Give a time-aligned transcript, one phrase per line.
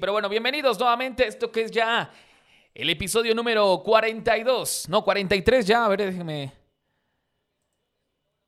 [0.00, 2.08] Pero bueno, bienvenidos nuevamente a esto que es ya
[2.72, 4.88] el episodio número 42.
[4.88, 5.84] No, 43 ya.
[5.84, 6.52] A ver, déjenme.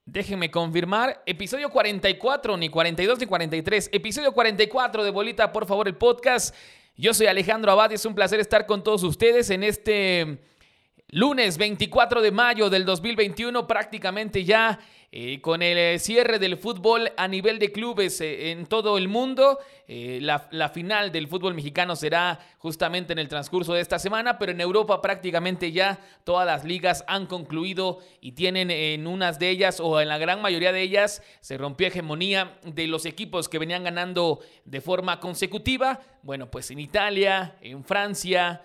[0.05, 1.25] Déjenme confirmar.
[1.27, 3.91] Episodio 44, ni 42 ni 43.
[3.93, 6.55] Episodio 44 de Bolita, por favor, el podcast.
[6.95, 10.39] Yo soy Alejandro Abad y es un placer estar con todos ustedes en este
[11.13, 14.79] lunes 24 de mayo del 2021, prácticamente ya
[15.13, 19.09] eh, con el eh, cierre del fútbol a nivel de clubes eh, en todo el
[19.09, 19.59] mundo.
[19.89, 24.53] La, la, final del fútbol mexicano será justamente en el transcurso de esta semana, pero
[24.53, 29.81] en Europa prácticamente ya todas las ligas han concluido y tienen en unas de ellas
[29.81, 33.83] o en la gran mayoría de ellas se rompió hegemonía de los equipos que venían
[33.83, 35.99] ganando de forma consecutiva.
[36.23, 38.63] Bueno, pues en Italia, en Francia.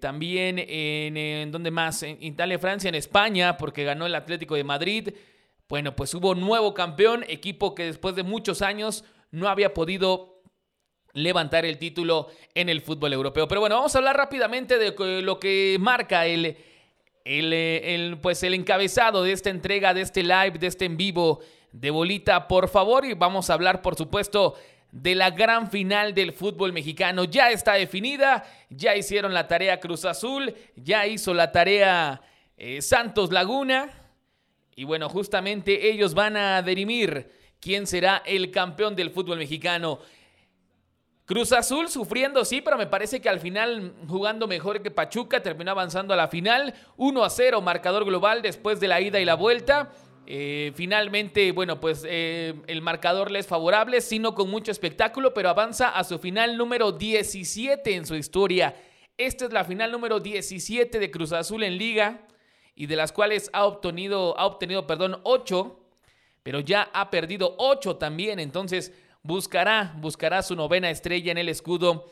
[0.00, 2.02] También en, en, ¿dónde más?
[2.02, 5.08] En Italia, Francia, en España, porque ganó el Atlético de Madrid.
[5.68, 10.42] Bueno, pues hubo nuevo campeón, equipo que después de muchos años no había podido
[11.12, 13.48] levantar el título en el fútbol europeo.
[13.48, 16.56] Pero bueno, vamos a hablar rápidamente de lo que marca el,
[17.24, 21.40] el, pues el encabezado de esta entrega, de este live, de este en vivo
[21.72, 23.04] de bolita, por favor.
[23.04, 24.54] Y vamos a hablar, por supuesto,
[24.92, 27.24] de la gran final del fútbol mexicano.
[27.24, 32.20] Ya está definida, ya hicieron la tarea Cruz Azul, ya hizo la tarea
[32.56, 33.90] eh, Santos Laguna.
[34.74, 39.98] Y bueno, justamente ellos van a dirimir quién será el campeón del fútbol mexicano.
[41.26, 45.72] Cruz Azul sufriendo, sí, pero me parece que al final jugando mejor que Pachuca, terminó
[45.72, 46.72] avanzando a la final.
[46.96, 49.90] 1 a 0, marcador global después de la ida y la vuelta.
[50.28, 55.48] Eh, finalmente, bueno, pues eh, el marcador le es favorable, sino con mucho espectáculo, pero
[55.48, 58.74] avanza a su final número 17 en su historia.
[59.16, 62.26] Esta es la final número 17 de Cruz Azul en liga
[62.74, 65.78] y de las cuales ha obtenido, ha obtenido perdón, 8,
[66.42, 68.40] pero ya ha perdido 8 también.
[68.40, 68.92] Entonces
[69.22, 72.10] buscará, buscará su novena estrella en el escudo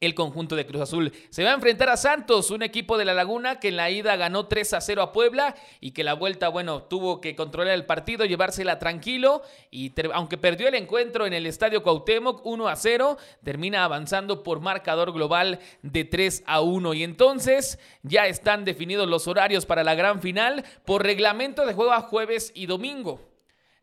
[0.00, 1.12] el conjunto de Cruz Azul.
[1.28, 4.16] Se va a enfrentar a Santos, un equipo de la Laguna que en la ida
[4.16, 7.84] ganó 3 a 0 a Puebla y que la vuelta, bueno, tuvo que controlar el
[7.84, 13.18] partido, llevársela tranquilo y aunque perdió el encuentro en el Estadio Cuauhtémoc 1 a 0,
[13.44, 19.28] termina avanzando por marcador global de 3 a 1 y entonces ya están definidos los
[19.28, 23.20] horarios para la gran final por reglamento de juego a jueves y domingo.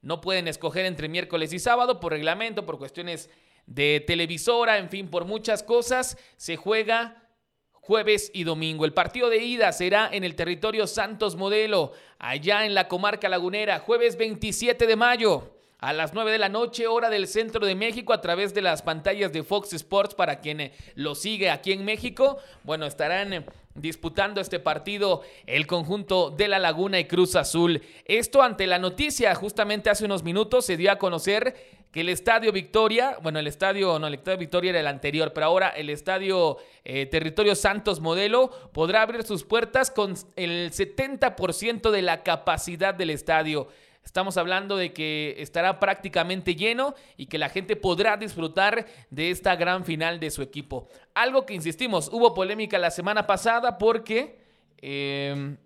[0.02, 3.30] No pueden escoger entre miércoles y sábado por reglamento, por cuestiones
[3.68, 7.28] de televisora, en fin, por muchas cosas, se juega
[7.72, 8.86] jueves y domingo.
[8.86, 13.80] El partido de ida será en el territorio Santos Modelo, allá en la comarca lagunera,
[13.80, 15.54] jueves 27 de mayo.
[15.80, 18.82] A las 9 de la noche, hora del centro de México, a través de las
[18.82, 22.40] pantallas de Fox Sports, para quien eh, lo sigue aquí en México.
[22.64, 23.46] Bueno, estarán eh,
[23.76, 27.84] disputando este partido el conjunto de La Laguna y Cruz Azul.
[28.06, 31.56] Esto ante la noticia, justamente hace unos minutos se dio a conocer
[31.92, 35.48] que el Estadio Victoria, bueno, el Estadio, no, el Estadio Victoria era el anterior, pero
[35.48, 42.02] ahora el Estadio eh, Territorio Santos Modelo podrá abrir sus puertas con el 70% de
[42.02, 43.70] la capacidad del estadio.
[44.04, 49.58] Estamos hablando de que estará prácticamente lleno y que la gente podrá disfrutar de esta
[49.58, 50.88] gran final de su equipo.
[51.14, 54.40] Algo que insistimos, hubo polémica la semana pasada porque
[54.78, 55.58] em,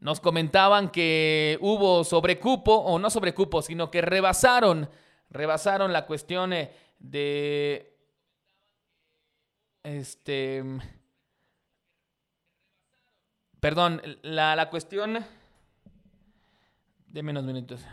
[0.00, 4.90] nos comentaban que hubo sobrecupo, o no sobrecupo, sino que rebasaron
[5.30, 7.96] rebasaron la cuestión eh, de
[9.82, 10.62] este
[13.60, 15.24] perdón, la, la cuestión
[17.06, 17.84] de menos minutos.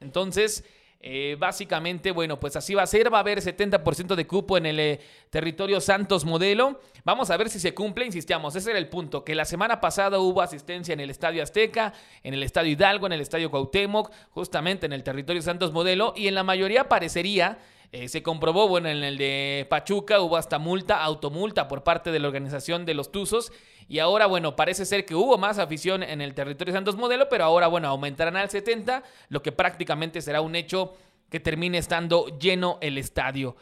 [0.00, 0.64] Entonces,
[1.02, 3.12] eh, básicamente, bueno, pues así va a ser.
[3.12, 5.00] Va a haber 70% de cupo en el eh,
[5.30, 6.80] territorio Santos Modelo.
[7.04, 8.04] Vamos a ver si se cumple.
[8.04, 9.24] Insistíamos, ese era el punto.
[9.24, 13.14] Que la semana pasada hubo asistencia en el Estadio Azteca, en el Estadio Hidalgo, en
[13.14, 16.12] el Estadio Cuauhtémoc, justamente en el territorio Santos Modelo.
[16.16, 17.58] Y en la mayoría parecería
[17.92, 22.20] eh, se comprobó, bueno, en el de Pachuca hubo hasta multa, automulta por parte de
[22.20, 23.52] la organización de los Tuzos.
[23.90, 27.42] Y ahora, bueno, parece ser que hubo más afición en el territorio Santos Modelo, pero
[27.42, 30.96] ahora, bueno, aumentarán al 70, lo que prácticamente será un hecho
[31.28, 33.56] que termine estando lleno el estadio.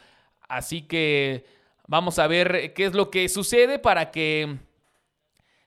[0.47, 1.45] Así que
[1.87, 4.59] vamos a ver qué es lo que sucede para que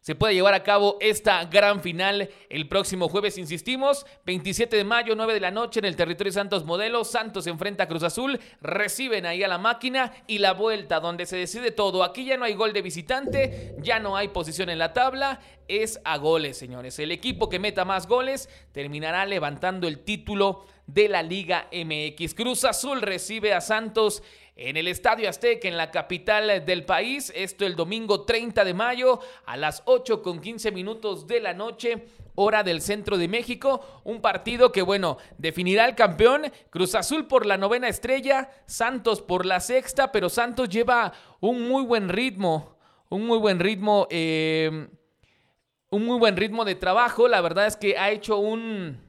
[0.03, 5.15] se puede llevar a cabo esta gran final el próximo jueves, insistimos, 27 de mayo,
[5.15, 7.05] 9 de la noche en el territorio Santos Modelo.
[7.05, 11.37] Santos enfrenta a Cruz Azul, reciben ahí a la máquina y la vuelta donde se
[11.37, 12.03] decide todo.
[12.03, 15.39] Aquí ya no hay gol de visitante, ya no hay posición en la tabla,
[15.69, 16.99] es a goles, señores.
[16.99, 22.35] El equipo que meta más goles terminará levantando el título de la Liga MX.
[22.35, 27.33] Cruz Azul recibe a Santos en el Estadio Azteca, en la capital del país.
[27.35, 32.07] Esto el domingo 30 de mayo a las 8 con 15 minutos de la noche
[32.35, 34.03] hora del centro de México.
[34.05, 36.53] Un partido que, bueno, definirá el campeón.
[36.71, 41.85] Cruz Azul por la novena estrella, Santos por la sexta, pero Santos lleva un muy
[41.85, 42.77] buen ritmo,
[43.09, 44.89] un muy buen ritmo, eh,
[45.91, 47.27] un muy buen ritmo de trabajo.
[47.27, 49.01] La verdad es que ha hecho un,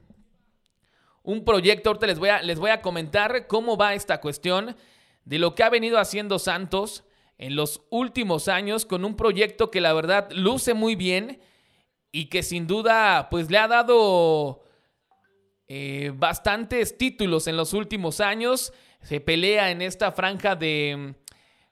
[1.22, 1.90] un proyecto.
[1.90, 4.74] Ahorita les voy, a, les voy a comentar cómo va esta cuestión
[5.24, 7.04] de lo que ha venido haciendo Santos
[7.38, 11.40] en los últimos años con un proyecto que la verdad luce muy bien
[12.12, 14.62] y que sin duda pues le ha dado
[15.66, 18.72] eh, bastantes títulos en los últimos años.
[19.02, 21.14] Se pelea en esta franja de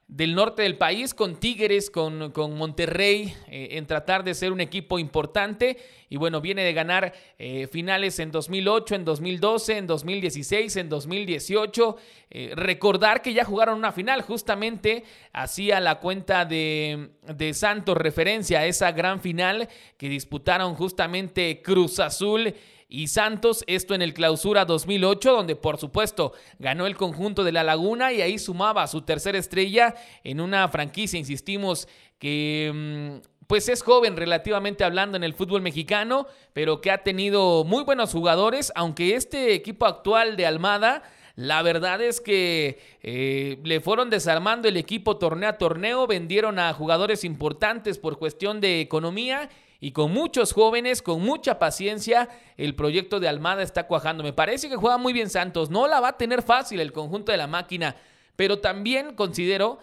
[0.07, 4.61] del norte del país, con Tigres, con, con Monterrey, eh, en tratar de ser un
[4.61, 5.77] equipo importante.
[6.09, 11.97] Y bueno, viene de ganar eh, finales en 2008, en 2012, en 2016, en 2018.
[12.29, 18.59] Eh, recordar que ya jugaron una final, justamente hacía la cuenta de, de Santos referencia
[18.59, 22.53] a esa gran final que disputaron justamente Cruz Azul
[22.93, 27.63] y Santos, esto en el clausura 2008, donde por supuesto ganó el conjunto de la
[27.63, 31.87] Laguna y ahí sumaba su tercera estrella en una franquicia, insistimos,
[32.19, 37.63] que mm, pues es joven relativamente hablando en el fútbol mexicano, pero que ha tenido
[37.63, 41.01] muy buenos jugadores, aunque este equipo actual de Almada...
[41.35, 46.71] La verdad es que eh, le fueron desarmando el equipo torneo a torneo, vendieron a
[46.73, 49.49] jugadores importantes por cuestión de economía
[49.83, 54.23] y con muchos jóvenes, con mucha paciencia, el proyecto de Almada está cuajando.
[54.23, 57.33] Me parece que juega muy bien Santos, no la va a tener fácil el conjunto
[57.33, 57.97] de la máquina,
[58.37, 59.79] pero también considero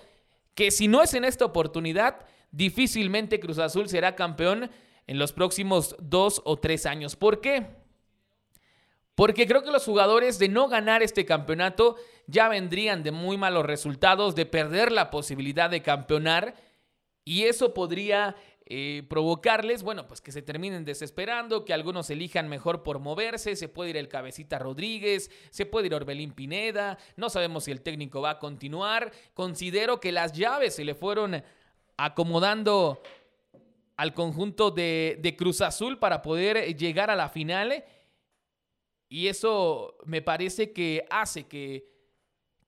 [0.54, 4.70] que si no es en esta oportunidad, difícilmente Cruz Azul será campeón
[5.06, 7.14] en los próximos dos o tres años.
[7.14, 7.66] ¿Por qué?
[9.14, 11.96] Porque creo que los jugadores de no ganar este campeonato
[12.26, 16.54] ya vendrían de muy malos resultados, de perder la posibilidad de campeonar.
[17.22, 18.34] Y eso podría
[18.72, 23.66] eh, provocarles, bueno, pues que se terminen desesperando, que algunos elijan mejor por moverse, se
[23.66, 28.20] puede ir el cabecita Rodríguez, se puede ir Orbelín Pineda, no sabemos si el técnico
[28.20, 31.42] va a continuar, considero que las llaves se le fueron
[31.96, 33.02] acomodando
[33.96, 37.82] al conjunto de, Cruz Azul para poder llegar a la final
[39.08, 41.90] y eso me parece que hace que,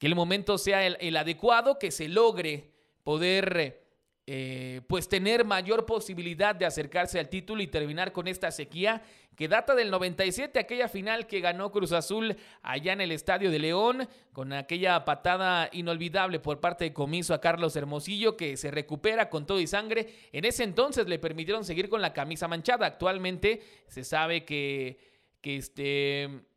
[0.00, 2.72] el momento sea el adecuado, que se logre
[3.04, 3.81] poder
[4.26, 9.02] eh, pues tener mayor posibilidad de acercarse al título y terminar con esta sequía
[9.36, 13.58] que data del 97, aquella final que ganó Cruz Azul allá en el Estadio de
[13.58, 19.30] León, con aquella patada inolvidable por parte de Comiso a Carlos Hermosillo, que se recupera
[19.30, 20.14] con todo y sangre.
[20.32, 22.86] En ese entonces le permitieron seguir con la camisa manchada.
[22.86, 24.98] Actualmente se sabe que,
[25.40, 26.51] que este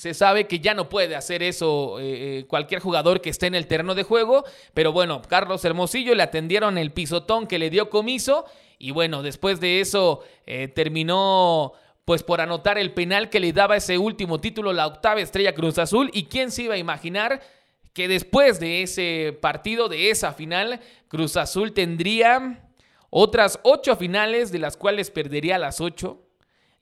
[0.00, 3.54] Se sabe que ya no puede hacer eso eh, eh, cualquier jugador que esté en
[3.54, 7.90] el terreno de juego, pero bueno, Carlos Hermosillo le atendieron el pisotón que le dio
[7.90, 8.46] comiso
[8.78, 11.74] y bueno, después de eso eh, terminó
[12.06, 15.76] pues por anotar el penal que le daba ese último título, la octava estrella Cruz
[15.76, 17.42] Azul y quién se iba a imaginar
[17.92, 22.70] que después de ese partido, de esa final, Cruz Azul tendría
[23.10, 26.29] otras ocho finales de las cuales perdería las ocho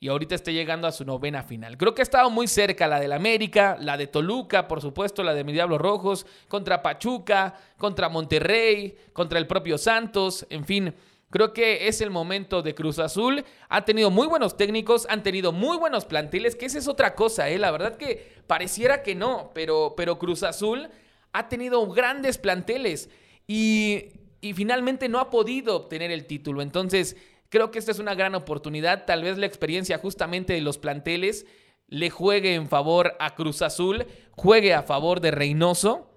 [0.00, 1.76] y ahorita está llegando a su novena final.
[1.76, 5.34] Creo que ha estado muy cerca la del América, la de Toluca, por supuesto, la
[5.34, 10.94] de mis Diablos Rojos, contra Pachuca, contra Monterrey, contra el propio Santos, en fin.
[11.30, 13.44] Creo que es el momento de Cruz Azul.
[13.68, 17.50] Ha tenido muy buenos técnicos, han tenido muy buenos planteles, que esa es otra cosa,
[17.50, 17.58] ¿eh?
[17.58, 20.88] La verdad que pareciera que no, pero, pero Cruz Azul
[21.32, 23.10] ha tenido grandes planteles
[23.46, 24.06] y,
[24.40, 26.62] y finalmente no ha podido obtener el título.
[26.62, 27.16] Entonces,
[27.48, 29.04] Creo que esta es una gran oportunidad.
[29.06, 31.46] Tal vez la experiencia justamente de los planteles
[31.86, 36.07] le juegue en favor a Cruz Azul, juegue a favor de Reynoso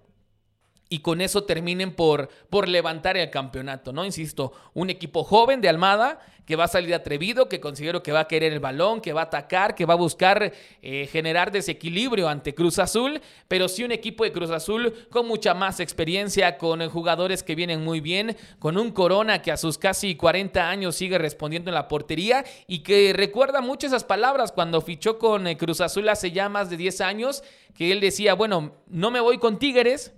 [0.92, 4.04] y con eso terminen por, por levantar el campeonato, ¿no?
[4.04, 8.20] Insisto, un equipo joven de Almada que va a salir atrevido, que considero que va
[8.20, 12.28] a querer el balón, que va a atacar, que va a buscar eh, generar desequilibrio
[12.28, 16.86] ante Cruz Azul, pero sí un equipo de Cruz Azul con mucha más experiencia, con
[16.90, 21.18] jugadores que vienen muy bien, con un Corona que a sus casi 40 años sigue
[21.18, 25.80] respondiendo en la portería y que recuerda mucho esas palabras cuando fichó con eh, Cruz
[25.80, 29.58] Azul hace ya más de 10 años, que él decía, bueno, no me voy con
[29.58, 30.12] Tigres,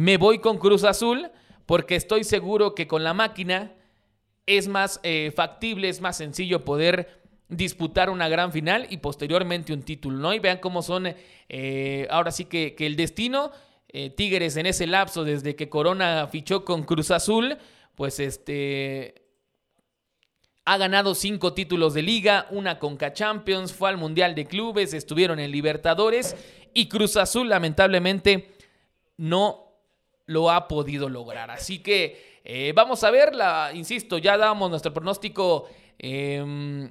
[0.00, 1.30] me voy con Cruz Azul
[1.66, 3.74] porque estoy seguro que con la máquina
[4.46, 9.82] es más eh, factible, es más sencillo poder disputar una gran final y posteriormente un
[9.82, 10.32] título, ¿no?
[10.32, 11.14] Y vean cómo son,
[11.50, 13.50] eh, ahora sí que, el destino,
[13.88, 17.58] eh, Tigres en ese lapso, desde que Corona fichó con Cruz Azul,
[17.94, 19.26] pues este,
[20.64, 25.38] ha ganado cinco títulos de liga, una Conca Champions, fue al Mundial de Clubes, estuvieron
[25.40, 26.36] en Libertadores
[26.72, 28.54] y Cruz Azul lamentablemente
[29.18, 29.69] no
[30.30, 31.50] lo ha podido lograr.
[31.50, 33.32] Así que eh, vamos a ver,
[33.74, 35.68] insisto, ya damos nuestro pronóstico
[35.98, 36.88] em,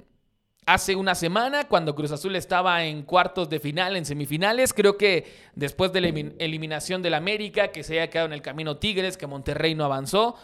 [0.66, 4.74] hace una semana cuando Cruz Azul estaba en cuartos de final, en semifinales.
[4.74, 8.76] Creo que después de la eliminación del América, que se haya quedado en el camino
[8.76, 10.36] Tigres, que Monterrey no avanzó.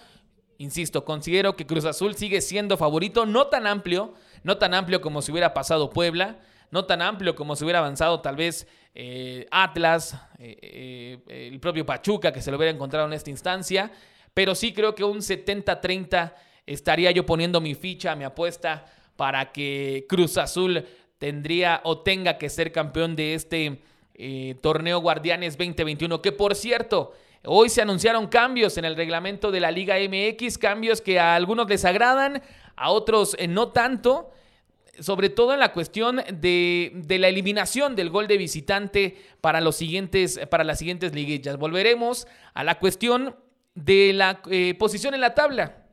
[0.57, 5.21] Insisto, considero que Cruz Azul sigue siendo favorito, no tan amplio, no tan amplio como
[5.21, 6.39] si hubiera pasado Puebla,
[6.71, 11.85] no tan amplio como si hubiera avanzado tal vez eh, Atlas, eh, eh, el propio
[11.85, 13.93] Pachuca, que se lo hubiera encontrado en esta instancia,
[14.33, 16.33] pero sí creo que un 70-30
[16.65, 20.85] estaría yo poniendo mi ficha, mi apuesta para que Cruz Azul
[21.19, 23.83] tendría o tenga que ser campeón de este
[24.63, 27.13] torneo Guardianes 2021, que por cierto,
[27.49, 31.69] Hoy se anunciaron cambios en el reglamento de la Liga MX, cambios que a algunos
[31.69, 32.43] les agradan,
[32.75, 34.33] a otros no tanto,
[35.01, 40.41] sobre todo en la cuestión de, la eliminación del gol de visitante para, los siguientes,
[40.51, 41.57] para las siguientes liguillas.
[41.57, 43.37] Volveremos a la cuestión
[43.75, 45.87] de la eh, posición en la tabla.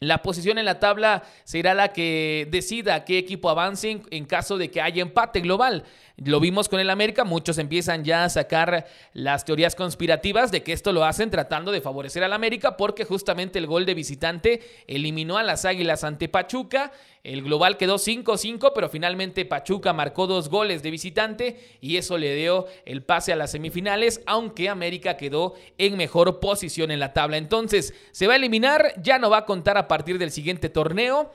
[0.00, 4.70] La posición en la tabla será la que decida qué equipo avance en, caso de
[4.70, 5.84] que haya empate global.
[6.24, 10.72] Lo vimos con el América, muchos empiezan ya a sacar las teorías conspirativas de que
[10.72, 15.38] esto lo hacen tratando de favorecer al América porque justamente el gol de visitante eliminó
[15.38, 16.90] a las Águilas ante Pachuca.
[17.22, 22.34] El global quedó 5-5, pero finalmente Pachuca marcó dos goles de visitante y eso le
[22.34, 27.36] dio el pase a las semifinales, aunque América quedó en mejor posición en la tabla.
[27.36, 31.30] Entonces, se va a eliminar, ya no va a contar a partir del siguiente torneo.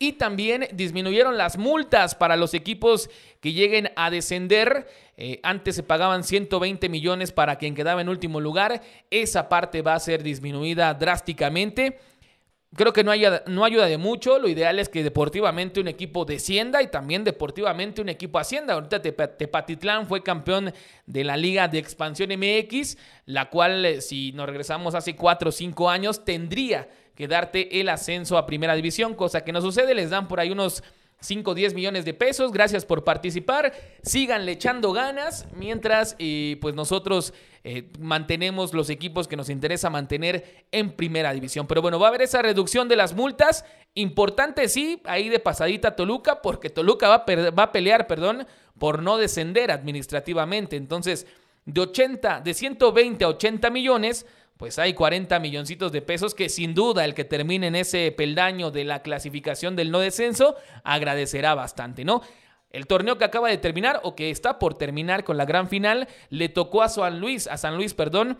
[0.00, 4.86] Y también disminuyeron las multas para los equipos que lleguen a descender.
[5.16, 8.80] Eh, antes se pagaban 120 millones para quien quedaba en último lugar.
[9.10, 11.98] Esa parte va a ser disminuida drásticamente.
[12.76, 13.12] Creo que no,
[13.46, 14.38] no ayuda de mucho.
[14.38, 18.74] Lo ideal es que deportivamente un equipo descienda y también deportivamente un equipo ascienda.
[18.74, 20.72] Ahorita Tepatitlán fue campeón
[21.06, 25.52] de la Liga de Expansión MX, la cual, eh, si nos regresamos hace 4 o
[25.52, 30.10] 5 años, tendría que darte el ascenso a primera división, cosa que no sucede, les
[30.10, 30.84] dan por ahí unos
[31.18, 32.52] 5 o 10 millones de pesos.
[32.52, 33.72] Gracias por participar.
[34.04, 37.34] Síganle echando ganas mientras eh, pues nosotros
[37.64, 41.66] eh, mantenemos los equipos que nos interesa mantener en primera división.
[41.66, 43.64] Pero bueno, va a haber esa reducción de las multas.
[43.94, 48.46] Importante, sí, ahí de pasadita Toluca, porque Toluca va a, va a pelear, perdón,
[48.78, 50.76] por no descender administrativamente.
[50.76, 51.26] Entonces,
[51.64, 54.24] de 80, de 120 a 80 millones
[54.58, 58.70] pues hay 40 milloncitos de pesos que sin duda el que termine en ese peldaño
[58.70, 62.22] de la clasificación del no descenso agradecerá bastante, ¿no?
[62.70, 66.08] El torneo que acaba de terminar o que está por terminar con la gran final
[66.28, 68.36] le tocó a San Luis, a San Luis, perdón,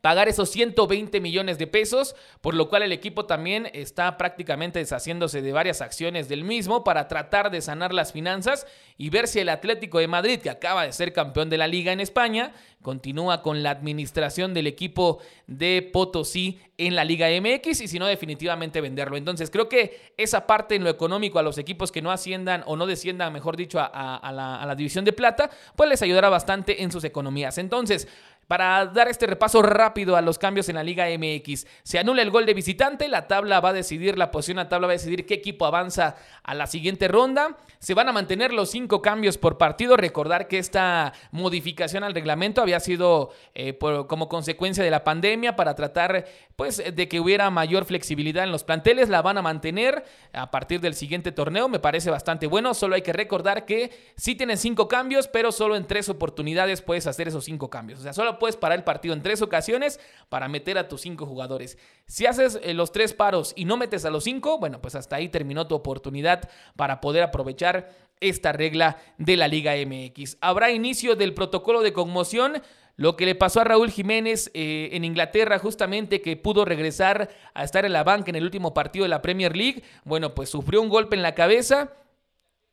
[0.00, 5.42] pagar esos 120 millones de pesos, por lo cual el equipo también está prácticamente deshaciéndose
[5.42, 8.66] de varias acciones del mismo para tratar de sanar las finanzas
[8.96, 11.92] y ver si el Atlético de Madrid, que acaba de ser campeón de la liga
[11.92, 12.52] en España,
[12.82, 18.06] continúa con la administración del equipo de Potosí en la Liga MX y si no
[18.06, 19.18] definitivamente venderlo.
[19.18, 22.76] Entonces creo que esa parte en lo económico a los equipos que no asciendan o
[22.76, 24.32] no desciendan, mejor dicho, a, a
[24.66, 27.58] la división de plata, pues les ayudará bastante en sus economías.
[27.58, 28.08] Entonces,
[28.50, 32.32] para dar este repaso rápido a los cambios en la Liga MX, se anula el
[32.32, 35.24] gol de visitante, la tabla va a decidir, la posición la tabla va a decidir
[35.24, 37.56] qué equipo avanza a la siguiente ronda.
[37.78, 39.96] Se van a mantener los cinco cambios por partido.
[39.96, 45.74] Recordar que esta modificación al reglamento había sido eh, como consecuencia de la pandemia para
[45.76, 46.26] tratar
[46.56, 49.08] pues, de que hubiera mayor flexibilidad en los planteles.
[49.08, 51.68] La van a mantener a partir del siguiente torneo.
[51.68, 52.74] Me parece bastante bueno.
[52.74, 57.06] Solo hay que recordar que sí tienen cinco cambios, pero solo en tres oportunidades puedes
[57.06, 58.00] hacer esos cinco cambios.
[58.00, 61.26] O sea, solo puedes parar el partido en tres ocasiones para meter a tus cinco
[61.26, 61.78] jugadores.
[62.06, 65.14] Si haces eh, los tres paros y no metes a los cinco, bueno, pues hasta
[65.14, 70.38] ahí terminó tu oportunidad para poder aprovechar esta regla de la Liga MX.
[70.40, 72.60] Habrá inicio del protocolo de conmoción.
[72.96, 77.62] Lo que le pasó a Raúl Jiménez eh, en Inglaterra, justamente que pudo regresar a
[77.64, 80.82] estar en la banca en el último partido de la Premier League, bueno, pues sufrió
[80.82, 81.92] un golpe en la cabeza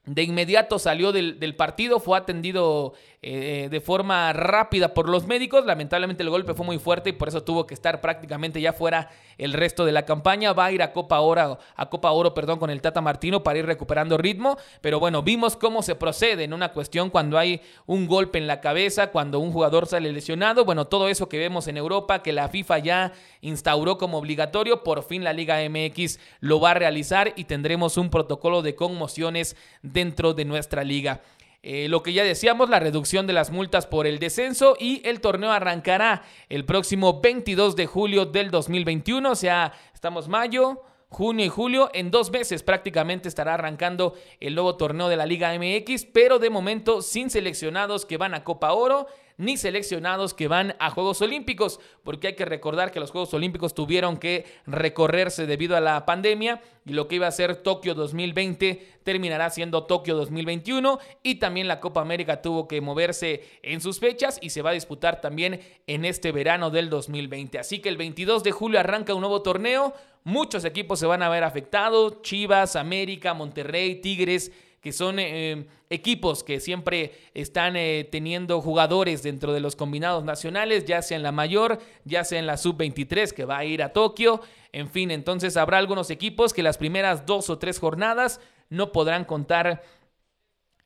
[0.07, 2.93] de inmediato salió del, partido, fue atendido
[3.23, 5.65] eh, de forma rápida por los médicos.
[5.65, 9.09] Lamentablemente el golpe fue muy fuerte y por eso tuvo que estar prácticamente ya fuera
[9.39, 10.53] el resto de la campaña.
[10.53, 13.57] Va a ir a Copa Oro, a Copa Oro perdón, con el Tata Martino para
[13.57, 14.57] ir recuperando ritmo.
[14.81, 18.61] Pero bueno, vimos cómo se procede en una cuestión cuando hay un golpe en la
[18.61, 20.63] cabeza, cuando un jugador sale lesionado.
[20.63, 25.03] Bueno, todo eso que vemos en Europa, que la FIFA ya instauró como obligatorio, por
[25.03, 30.35] fin la Liga MX lo va a realizar y tendremos un protocolo de conmociones dentro
[30.35, 31.21] de nuestra liga.
[31.69, 35.19] Eh, lo que ya decíamos, la reducción de las multas por el descenso y el
[35.19, 41.49] torneo arrancará el próximo 22 de julio del 2021, o sea, estamos mayo, junio y
[41.49, 41.89] julio.
[41.93, 46.49] En dos meses prácticamente estará arrancando el nuevo torneo de la Liga MX, pero de
[46.49, 49.07] momento sin seleccionados que van a Copa Oro
[49.37, 53.73] ni seleccionados que van a Juegos Olímpicos, porque hay que recordar que los Juegos Olímpicos
[53.73, 58.99] tuvieron que recorrerse debido a la pandemia y lo que iba a ser Tokio 2020
[59.03, 64.39] terminará siendo Tokio 2021 y también la Copa América tuvo que moverse en sus fechas
[64.41, 67.59] y se va a disputar también en este verano del 2020.
[67.59, 71.29] Así que el 22 de julio arranca un nuevo torneo, muchos equipos se van a
[71.29, 74.51] ver afectados, Chivas, América, Monterrey, Tigres,
[74.87, 80.85] que son eh, equipos que siempre están eh, teniendo jugadores dentro de los combinados nacionales,
[80.85, 83.91] ya sea en la mayor, ya sea en la sub-23 que va a ir a
[83.91, 84.39] Tokio,
[84.71, 88.39] en fin, entonces habrá algunos equipos que las primeras dos o tres jornadas
[88.69, 89.83] no podrán contar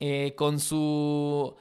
[0.00, 1.54] eh, con su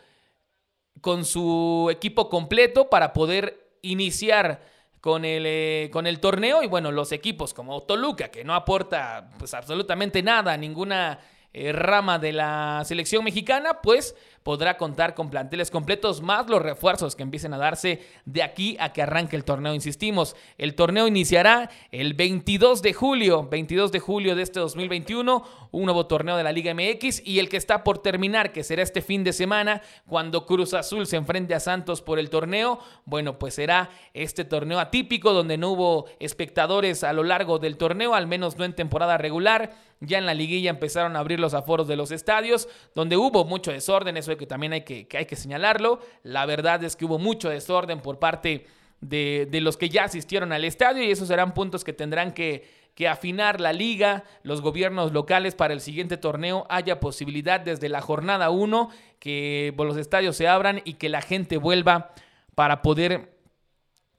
[0.99, 4.63] con su equipo completo para poder iniciar
[4.99, 6.63] con el, con el torneo.
[6.63, 11.19] Y bueno, los equipos como Toluca, que no aporta pues absolutamente nada, ninguna
[11.53, 17.15] eh, rama de la selección mexicana, pues podrá contar con planteles completos más los refuerzos
[17.15, 19.73] que empiecen a darse de aquí a que arranque el torneo.
[19.73, 25.83] Insistimos, el torneo iniciará el 22 de julio, 22 de julio de este 2021, un
[25.85, 29.01] nuevo torneo de la Liga MX y el que está por terminar, que será este
[29.01, 33.55] fin de semana, cuando Cruz Azul se enfrente a Santos por el torneo, bueno, pues
[33.55, 38.57] será este torneo atípico donde no hubo espectadores a lo largo del torneo, al menos
[38.57, 39.71] no en temporada regular.
[40.03, 43.71] Ya en la liguilla empezaron a abrir los aforos de los estadios, donde hubo mucho
[43.71, 45.99] desorden, eso que también hay que, hay que señalarlo.
[46.23, 48.65] La verdad es que hubo mucho desorden por parte
[49.01, 53.07] de, los que ya asistieron al estadio y esos serán puntos que tendrán que, que
[53.07, 56.65] afinar la liga, los gobiernos locales para el siguiente torneo.
[56.69, 61.57] Haya posibilidad desde la jornada 1 que los estadios se abran y que la gente
[61.57, 62.13] vuelva
[62.55, 63.37] para poder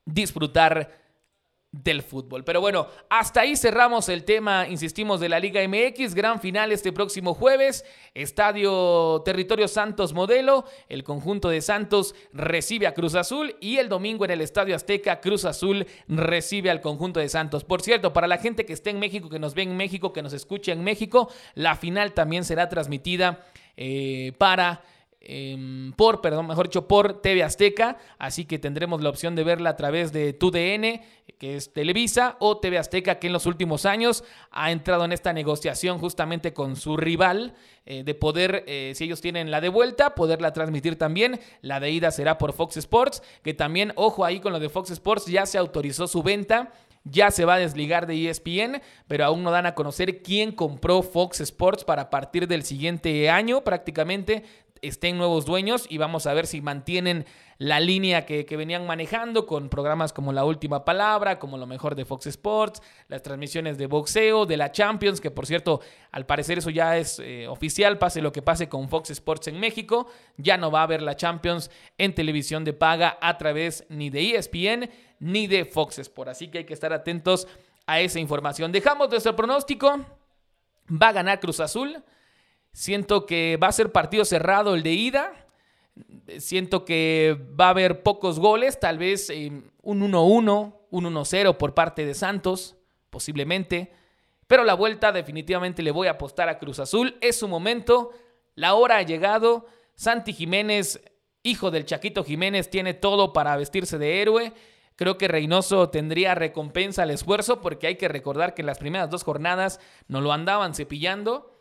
[0.04, 1.01] disfrutar
[1.72, 2.44] del fútbol.
[2.44, 6.14] Pero bueno, hasta ahí cerramos el tema, insistimos, de la Liga MX.
[6.14, 7.84] Gran final este próximo jueves.
[8.14, 10.66] Estadio Territorio Santos Modelo.
[10.90, 13.56] El conjunto de Santos recibe a Cruz Azul.
[13.60, 17.64] Y el domingo en el Estadio Azteca, Cruz Azul recibe al conjunto de Santos.
[17.64, 20.22] Por cierto, para la gente que esté en México, que nos ve en México, que
[20.22, 23.46] nos escuche en México, la final también será transmitida
[23.78, 24.82] eh, para
[25.24, 29.70] Em, por, perdón, mejor dicho, por TV Azteca, así que tendremos la opción de verla
[29.70, 31.00] a través de TUDN,
[31.38, 35.32] que es Televisa, o TV Azteca, que en los últimos años ha entrado en esta
[35.32, 37.54] negociación justamente con su rival,
[37.86, 41.38] eh, de poder, eh, si ellos tienen la de vuelta, poderla transmitir también.
[41.60, 44.90] La de ida será por Fox Sports, que también, ojo ahí con lo de Fox
[44.90, 46.72] Sports, ya se autorizó su venta
[47.04, 51.02] ya se va a desligar de ESPN, pero aún no dan a conocer quién compró
[51.02, 54.44] Fox Sports para partir del siguiente año prácticamente
[54.82, 57.24] estén nuevos dueños y vamos a ver si mantienen
[57.58, 62.04] la línea que, venían manejando con programas como La Última Palabra, como lo mejor de
[62.04, 66.70] Fox Sports, las transmisiones de boxeo, de la Champions, que por cierto, al parecer eso
[66.70, 70.72] ya es eh, oficial, pase lo que pase con Fox Sports en México, ya no
[70.72, 74.90] va a haber la Champions en televisión de paga a través ni de ESPN
[75.20, 77.46] ni de Fox Sports, así que hay que estar atentos
[77.86, 78.72] a esa información.
[78.72, 80.00] Dejamos nuestro pronóstico,
[80.90, 82.02] va a ganar Cruz Azul.
[82.72, 85.46] Siento que va a ser partido cerrado el de ida.
[86.38, 91.74] Siento que va a haber pocos goles, tal vez eh, un 1-1, un 1-0 por
[91.74, 92.76] parte de Santos,
[93.10, 93.92] posiblemente.
[94.46, 97.16] Pero la vuelta definitivamente le voy a apostar a Cruz Azul.
[97.20, 98.10] Es su momento,
[98.54, 99.66] la hora ha llegado.
[99.94, 101.02] Santi Jiménez,
[101.42, 104.52] hijo del Chaquito Jiménez, tiene todo para vestirse de héroe.
[104.96, 109.10] Creo que Reynoso tendría recompensa al esfuerzo porque hay que recordar que en las primeras
[109.10, 111.51] dos jornadas no lo andaban cepillando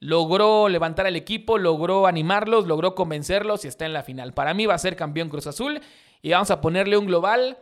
[0.00, 4.32] logró levantar al equipo, logró animarlos, logró convencerlos y está en la final.
[4.32, 5.80] Para mí va a ser campeón Cruz Azul
[6.22, 7.58] y vamos a ponerle un global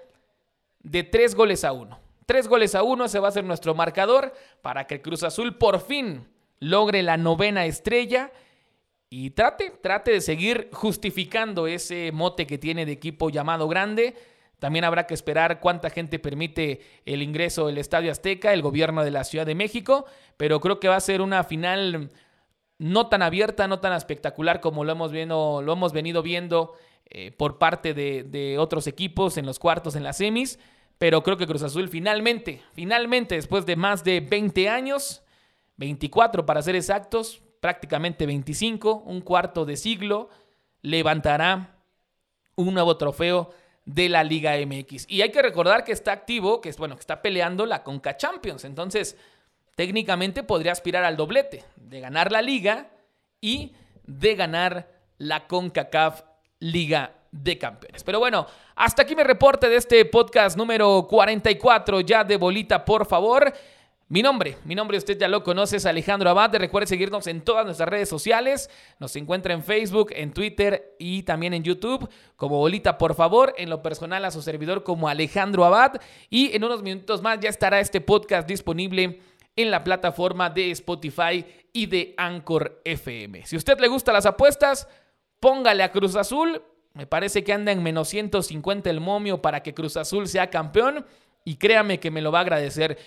[0.80, 1.98] de tres goles a uno.
[2.26, 5.80] Tres goles a uno, ese va a ser nuestro marcador para que Cruz Azul por
[5.80, 6.28] fin
[6.60, 8.30] logre la novena estrella
[9.10, 14.14] y trate, trate de seguir justificando ese mote que tiene de equipo llamado grande.
[14.58, 19.10] También habrá que esperar cuánta gente permite el ingreso del Estadio Azteca, el gobierno de
[19.10, 20.04] la Ciudad de México,
[20.36, 22.10] pero creo que va a ser una final
[22.78, 26.74] no tan abierta, no tan espectacular como lo hemos, lo hemos venido viendo
[27.10, 30.58] eh, por parte de, otros equipos en los cuartos, en las semis.
[30.98, 35.22] Pero creo que Cruz Azul finalmente, finalmente, después de más de 20 años,
[35.76, 40.28] 24 para ser exactos, prácticamente 25, un cuarto de siglo,
[40.82, 41.76] levantará
[42.56, 43.50] un nuevo trofeo
[43.84, 45.06] de la Liga MX.
[45.08, 48.16] Y hay que recordar que está activo, que es bueno, que está peleando la Conca
[48.16, 48.64] Champions.
[48.64, 49.16] Entonces,
[49.78, 52.90] técnicamente podría aspirar al doblete de ganar la liga
[53.40, 56.22] y de ganar la CONCACAF
[56.58, 58.02] Liga de Campeones.
[58.02, 63.06] Pero bueno, hasta aquí mi reporte de este podcast número 44 ya de bolita, por
[63.06, 63.54] favor.
[64.08, 66.56] Mi nombre, mi nombre usted ya lo conoce, es Alejandro Abad.
[66.56, 68.68] Recuerde seguirnos en todas nuestras redes sociales.
[68.98, 73.54] Nos encuentra en Facebook, en Twitter y también en YouTube como Bolita, por favor.
[73.56, 76.00] En lo personal a su servidor como Alejandro Abad.
[76.30, 79.20] Y en unos minutos más ya estará este podcast disponible
[79.58, 83.44] en la plataforma de Spotify y de Anchor FM.
[83.44, 84.86] Si a usted le gustan las apuestas,
[85.40, 86.62] póngale a Cruz Azul.
[86.94, 91.04] Me parece que anda en menos 150 el momio para que Cruz Azul sea campeón.
[91.44, 92.98] Y créame que me lo va a agradecer.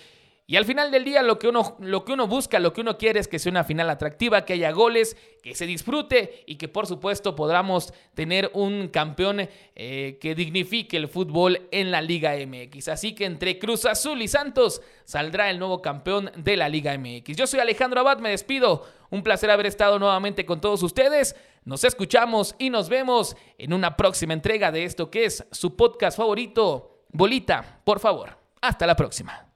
[0.46, 2.98] Y al final del día lo que, uno, lo que uno busca, lo que uno
[2.98, 6.68] quiere es que sea una final atractiva, que haya goles, que se disfrute y que
[6.68, 12.88] por supuesto podamos tener un campeón eh, que dignifique el fútbol en la Liga MX.
[12.88, 17.36] Así que entre Cruz Azul y Santos saldrá el nuevo campeón de la Liga MX.
[17.36, 18.84] Yo soy Alejandro Abad, me despido.
[19.10, 21.36] Un placer haber estado nuevamente con todos ustedes.
[21.64, 26.16] Nos escuchamos y nos vemos en una próxima entrega de esto que es su podcast
[26.16, 27.04] favorito.
[27.10, 28.36] Bolita, por favor.
[28.60, 29.51] Hasta la próxima.